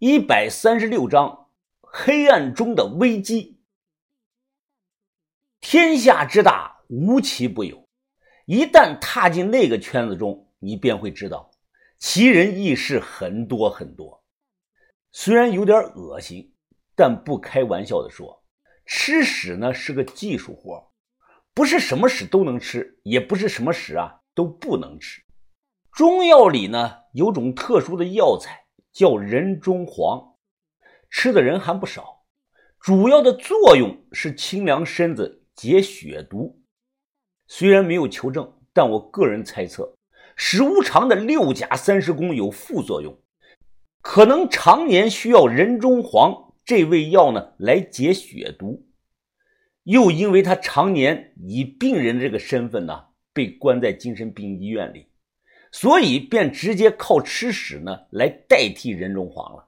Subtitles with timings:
[0.00, 1.50] 一百三十六章，
[1.80, 3.60] 黑暗中的危机。
[5.60, 7.88] 天下之大，无奇不有。
[8.44, 11.52] 一旦踏进那个圈子中，你便会知道，
[12.00, 14.24] 奇人异事很多很多。
[15.12, 16.52] 虽然有点恶心，
[16.96, 18.44] 但不开玩笑的说，
[18.84, 20.90] 吃屎呢是个技术活，
[21.54, 25.22] 不是什么屎都能吃，也不是什么屎啊都不能吃。
[25.92, 28.63] 中药里呢有种特殊的药材。
[28.94, 30.36] 叫人中黄，
[31.10, 32.22] 吃的人还不少。
[32.78, 36.62] 主要的作用是清凉身子、解血毒。
[37.48, 39.96] 虽然没有求证，但我个人猜测，
[40.36, 43.18] 史无常的六甲三十功有副作用，
[44.00, 48.86] 可能常年需要人中黄这味药呢来解血毒。
[49.82, 55.08] 又因为他常年以病人的这个身份呢被关在精神病医院里。
[55.74, 59.66] 所以便直接靠吃屎呢来代替人中黄了，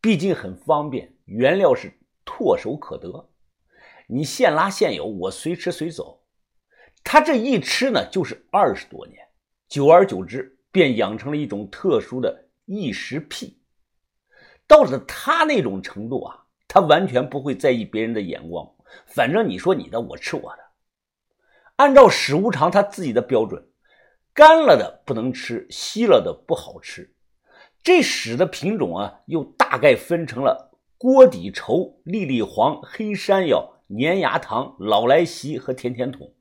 [0.00, 3.30] 毕竟很方便，原料是唾手可得，
[4.08, 6.24] 你现拉现有，我随吃随走。
[7.04, 9.24] 他这一吃呢就是二十多年，
[9.68, 13.62] 久而久之便养成了一种特殊的异食癖。
[14.66, 18.68] 到了他那种程度啊，他完全不会在意别人的眼光，
[19.06, 20.64] 反正你说你的，我吃我的。
[21.76, 23.70] 按照史无常他自己的标准。
[24.34, 27.14] 干了的不能吃，稀了的不好吃。
[27.84, 36.34] 这屎的品种啊，又大概分成了锅底稠、粒粒黄、黑山药、粘牙糖、老来稀和甜甜筒。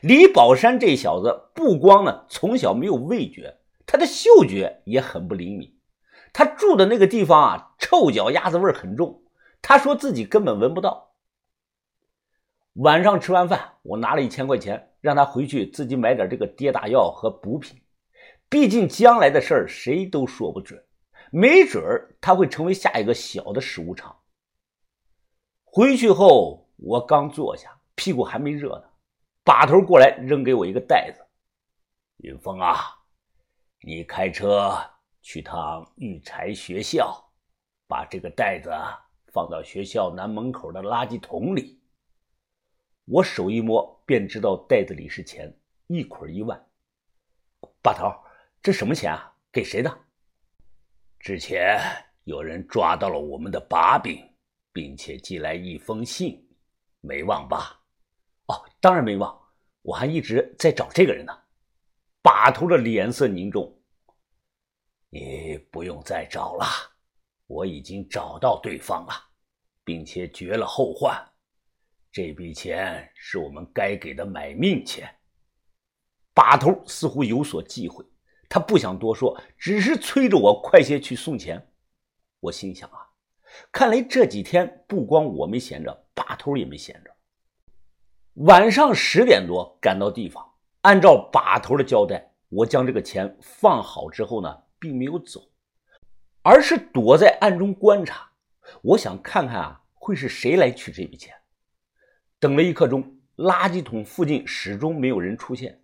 [0.00, 5.76] 李宝山这小子不光呢从小没有味觉，他的嗅觉也很不灵敏。
[6.32, 9.22] 他住的那个地方啊，臭脚丫子味很重，
[9.60, 11.11] 他说自己根本闻不到。
[12.76, 17.78] 晚上吃完饭，我拿了一千块钱，让他回去自己买点这个跌打药和补品。
[18.48, 20.82] 毕竟将来的事儿谁都说不准，
[21.30, 24.16] 没准儿他会成为下一个小的食物厂。
[25.64, 28.84] 回去后，我刚坐下，屁股还没热呢，
[29.44, 31.22] 把头过来扔给我一个袋子。
[32.18, 32.76] 云峰啊，
[33.82, 34.74] 你开车
[35.20, 37.22] 去趟育才学校，
[37.86, 38.70] 把这个袋子
[39.30, 41.81] 放到学校南门口的垃圾桶里。
[43.04, 45.52] 我手一摸，便知道袋子里是钱，
[45.88, 46.66] 一捆一万。
[47.82, 48.08] 把头，
[48.62, 49.34] 这什么钱啊？
[49.50, 49.98] 给谁的？
[51.18, 51.80] 之前
[52.24, 54.24] 有人抓到了我们的把柄，
[54.72, 56.48] 并且寄来一封信，
[57.00, 57.80] 没忘吧？
[58.46, 59.36] 哦，当然没忘，
[59.82, 61.36] 我还一直在找这个人呢。
[62.22, 63.76] 把头的脸色凝重。
[65.10, 66.64] 你不用再找了，
[67.48, 69.12] 我已经找到对方了，
[69.82, 71.31] 并且绝了后患。
[72.12, 75.08] 这笔钱是我们该给的买命钱。
[76.34, 78.04] 把头似乎有所忌讳，
[78.50, 81.72] 他不想多说，只是催着我快些去送钱。
[82.40, 82.98] 我心想啊，
[83.72, 87.10] 看来这几天不光我没闲着，把头也没闲着。
[88.34, 90.46] 晚上十点多赶到地方，
[90.82, 95.40] 按照把头的交代，我将这个钱放好之后呢，并没有走，
[96.42, 98.30] 而是躲在暗中观察。
[98.82, 101.34] 我想看看啊，会是谁来取这笔钱。
[102.42, 105.80] 等了一刻钟，垃圾桶附近始终没有人出现，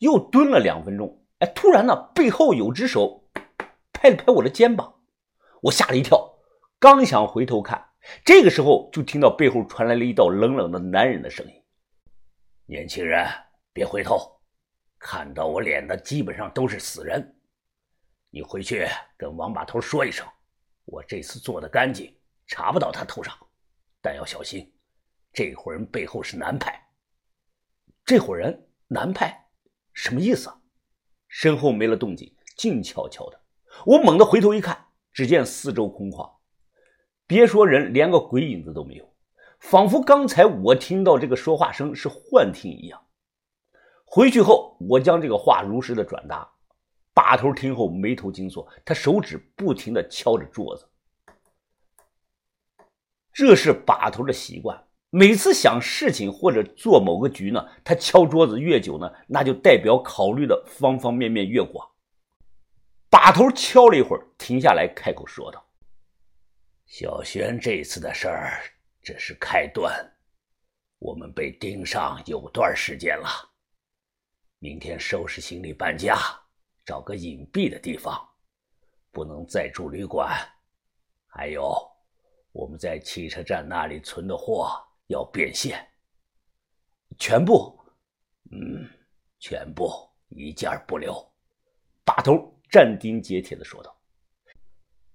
[0.00, 1.24] 又蹲了两分钟。
[1.38, 3.26] 哎，突然呢，背后有只手
[3.90, 5.00] 拍了拍我的肩膀，
[5.62, 6.30] 我吓了一跳，
[6.78, 7.82] 刚想回头看，
[8.22, 11.54] 这个时候就听到背后传来了一道冷冷的男人的声音
[12.68, 13.26] ：“年轻人，
[13.72, 14.38] 别回头，
[14.98, 17.34] 看到我脸的基本上都是死人。
[18.28, 18.86] 你回去
[19.16, 20.26] 跟王把头说一声，
[20.84, 22.14] 我这次做的干净，
[22.46, 23.34] 查不到他头上，
[24.02, 24.70] 但要小心。”
[25.34, 26.80] 这伙人背后是南派，
[28.04, 29.48] 这伙人南派
[29.92, 30.48] 什么意思？
[30.48, 30.60] 啊
[31.26, 33.40] 身后没了动静，静悄悄的。
[33.84, 36.32] 我猛地回头一看，只见四周空旷，
[37.26, 39.14] 别说人，连个鬼影子都没有，
[39.58, 43.04] 仿佛刚才我听到这个说话声是幻听一样。
[44.04, 46.48] 回去后，我将这个话如实的转达。
[47.12, 50.88] 把头听后眉头紧锁，他手指不停的敲着桌子，
[53.32, 54.80] 这是把头的习惯。
[55.16, 61.88] 每次想事情或者做某个局呢，他敲桌子越久呢，那就代表考虑的方方面面越广。
[63.08, 65.64] 把头敲了一会儿，停下来开口说道
[66.84, 68.60] ：“小轩这次的事儿
[69.02, 70.04] 只是开端，
[70.98, 73.28] 我们被盯上有段时间了。
[74.58, 76.18] 明天收拾行李搬家，
[76.84, 78.20] 找个隐蔽的地方，
[79.12, 80.36] 不能再住旅馆。
[81.28, 81.88] 还有，
[82.50, 85.78] 我们在汽车站那里存的货。”要变现，
[87.18, 87.78] 全部，
[88.50, 88.88] 嗯，
[89.38, 89.90] 全部
[90.28, 91.14] 一件不留。
[92.04, 93.96] 把头斩钉截铁的说道：“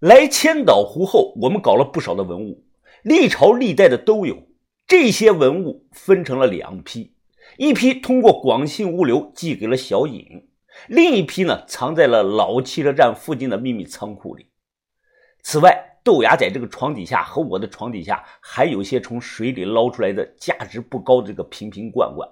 [0.00, 2.64] 来千岛湖后，我们搞了不少的文物，
[3.02, 4.46] 历朝历代的都有。
[4.86, 7.14] 这些文物分成了两批，
[7.58, 10.48] 一批通过广信物流寄给了小尹，
[10.88, 14.50] 另一批呢藏在了老汽车站附近的秘密仓库里。
[15.42, 22.28] 此外，豆芽在这个床底下和我的床底下还有一些从水里捞出来的价值不高的这个瓶瓶罐罐。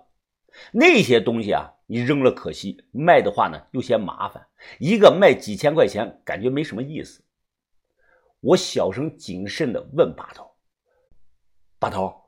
[0.73, 4.47] 那些东西啊，你扔了可惜，卖的话呢又嫌麻烦，
[4.79, 7.23] 一个卖几千块钱，感觉没什么意思。
[8.41, 10.51] 我小声谨慎地问把头
[11.79, 12.23] ：“把头。”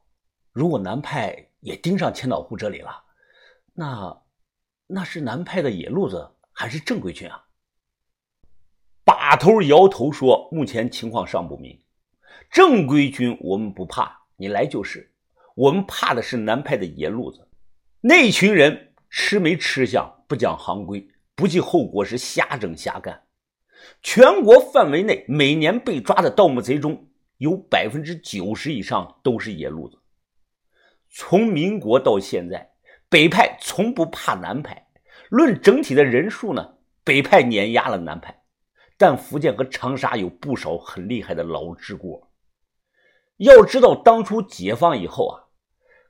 [0.52, 3.04] 如果南派也盯上千岛湖这里了，
[3.72, 4.22] 那
[4.88, 7.44] 那是南派的野路子还是正规军啊？
[9.30, 11.78] 把头摇头说：“目前情况尚不明，
[12.50, 15.12] 正规军我们不怕，你来就是。
[15.54, 17.46] 我们怕的是南派的野路子，
[18.00, 23.24] 那群人吃没吃相，不讲行规，不计后果是瞎整瞎干。
[24.02, 29.98] 全国范围内每年被抓的盗墓贼中有百分之九十以上都是野路子。”
[31.12, 32.70] 从民国到现在，
[33.10, 34.86] 北派从不怕南派。
[35.28, 38.37] 论整体的人数呢，北派碾压了南派，
[38.98, 42.28] 但福建和长沙有不少很厉害的老支锅。
[43.36, 45.46] 要知道，当初解放以后啊，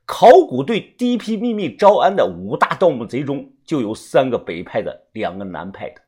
[0.06, 6.00] 考古队第一批秘密招安的五大盗墓贼中，就有三个北派的，两个南派的。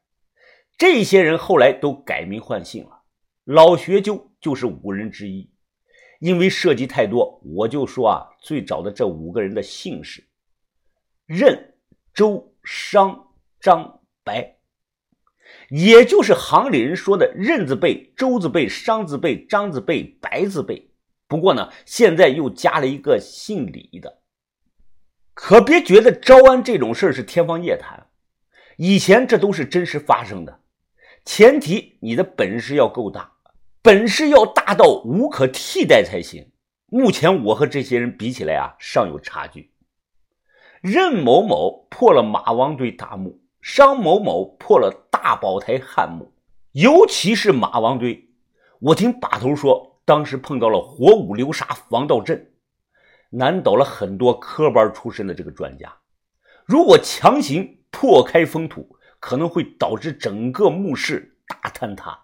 [0.79, 3.03] 这些人后来都改名换姓了，
[3.45, 5.51] 老学究就是五人之一。
[6.21, 10.23] 因为涉及太多，我就说啊，最早的这五个人的姓氏：
[11.27, 11.75] 任、
[12.13, 13.29] 周、商、
[13.59, 14.60] 张、白，
[15.69, 20.91] 也就是行里人说的任字辈、周字辈、商字辈、张字辈、白字辈。
[21.29, 24.19] 不过呢，现在又加了一个姓李的。
[25.33, 28.07] 可别觉得招安这种事是天方夜谭，
[28.77, 30.61] 以前这都是真实发生的，
[31.25, 33.33] 前提你的本事要够大。
[33.83, 36.51] 本事要大到无可替代才行。
[36.87, 39.73] 目前我和这些人比起来啊，尚有差距。
[40.83, 46.33] 任某某破了马王堆大墓，商某某破了大宝台汉墓，
[46.73, 48.29] 尤其是马王堆，
[48.81, 52.53] 我听把头说，当时碰到了火舞流沙防盗阵，
[53.29, 55.95] 难倒了很多科班出身的这个专家。
[56.65, 62.19] 如果强行破开封土，可能会导致整个墓室大坍塌。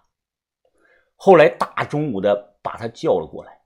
[1.15, 3.59] 后来大中午的把他叫了过来，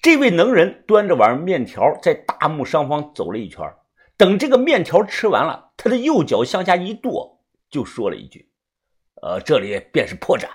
[0.00, 3.72] 这位能人端着碗面条在大墓上方走了一圈，
[4.16, 8.52] 等这个面条吃完了，他的右脚向下一跺，就说了一句
[9.20, 10.48] ：“呃，这里便是破绽。”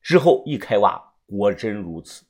[0.00, 2.24] 之后一开挖，果真如此。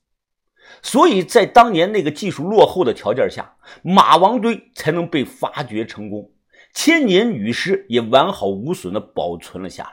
[0.81, 6.33] 所以在当年那个技术落后的条件下，马王堆才能被发掘成功，
[6.73, 9.93] 千年女尸也完好无损的保存了下来。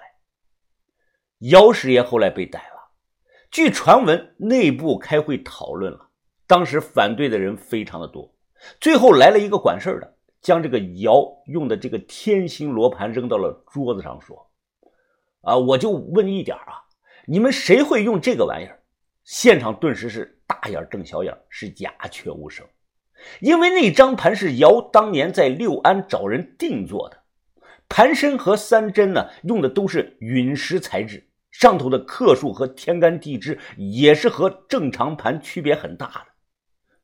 [1.49, 2.93] 姚师爷后来被逮了。
[3.51, 6.11] 据传闻，内部开会讨论了，
[6.47, 8.33] 当时反对的人非常的多，
[8.79, 14.47] 最后来了一个管事的，将这个尧用的这个天星罗盘扔到了桌子上，说
[15.41, 16.85] ：“啊，我就问一点啊，
[17.25, 18.79] 你们谁会用这个玩意儿？”
[19.25, 22.63] 现场顿时是大眼瞪小眼，是鸦雀无声，
[23.39, 27.23] 因为那张盘是尧当年在六安找人定做的，
[27.89, 31.27] 盘身和三针呢用的都是陨石材质。
[31.49, 36.25] 上头的克数和天干地支也是和正常盘区别很大的，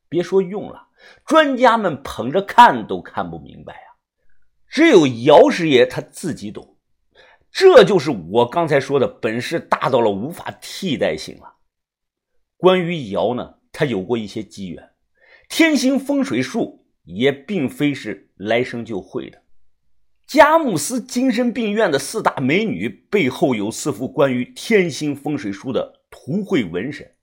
[0.07, 0.89] 别说用了，
[1.25, 3.87] 专家们捧着看都看不明白啊！
[4.67, 6.77] 只有姚师爷他自己懂，
[7.51, 11.55] 这就是我刚才说的本事大到了无法替代性了。
[12.57, 14.91] 关于姚呢，他有过一些机缘，
[15.49, 19.41] 天星风水术也并非是来生就会的。
[20.27, 27.13] 佳木斯精神病院的四大美女背后有四幅关于天星风水书的图绘纹身。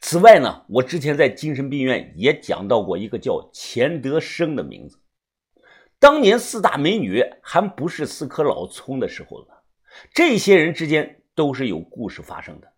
[0.00, 4.98] 此外呢，我之前在精神病院也讲到过一个叫钱德生的名字。
[5.98, 9.54] 当年四大美女还不是四颗老葱的时候呢，
[10.14, 12.72] 这些人之间都是有故事发生的。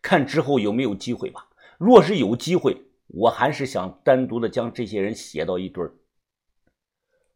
[0.00, 1.48] 看之后有没有机会吧。
[1.76, 5.92] 若是有机会，我还是想单独的将这些人写到一堆儿。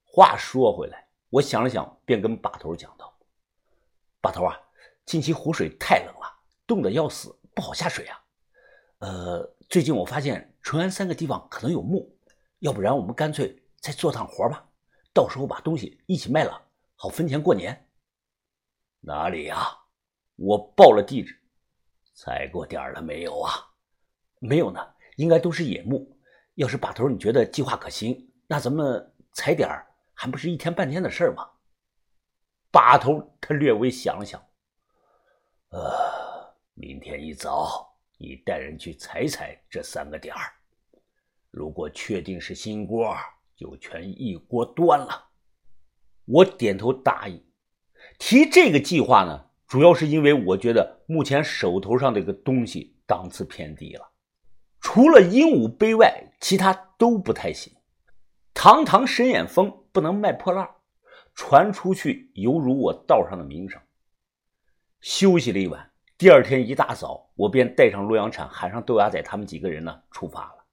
[0.05, 1.09] 话说回来。
[1.31, 3.13] 我想了想，便跟把头讲道
[4.23, 4.59] ：“把头啊，
[5.05, 8.19] 近期湖水太冷了，冻得要死，不好下水啊。
[8.99, 12.17] 呃，最近我发现淳安三个地方可能有墓，
[12.59, 14.69] 要不然我们干脆再做趟活吧，
[15.13, 16.61] 到时候把东西一起卖了，
[16.97, 17.89] 好分钱过年。
[19.01, 19.69] 哪里呀？
[20.37, 21.39] 我报了地址，
[22.15, 23.53] 踩过点了没有啊？
[24.41, 24.81] 没有呢，
[25.17, 26.17] 应该都是野墓。
[26.55, 29.85] 要是把头你觉得计划可行，那咱们踩点儿。”
[30.21, 31.49] 还不是一天半天的事儿吗？
[32.73, 34.45] 把头他略微想了想，
[35.69, 37.88] 呃，明天一早，
[38.19, 40.53] 你带人去踩踩这三个点儿。
[41.51, 43.17] 如果确定是新锅，
[43.57, 45.31] 就全一锅端了。
[46.27, 47.43] 我点头答应。
[48.19, 54.13] 提这个计划呢，主要是因为我觉得目前手头上这个东西档次偏低了，
[54.81, 57.73] 除了鹦鹉杯外，其他都不太行。
[58.53, 60.69] 堂堂神眼峰不能卖破烂，
[61.35, 63.81] 传出去犹如我道上的名声。
[65.01, 70.65] 休息了一晚，第二天一大早，我便带上洛阳铲，喊上豆芽仔他们几个人呢，出发了。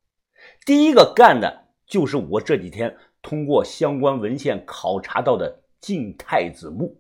[0.66, 7.00] 第一个干的就是我这几天通过相关文献考察到的晋太子墓。